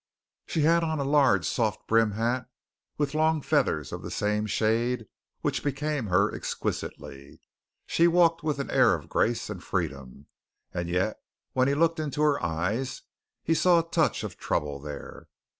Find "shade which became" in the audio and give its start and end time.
4.47-6.07